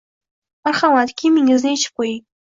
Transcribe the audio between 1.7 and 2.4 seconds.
yechib qo'ying.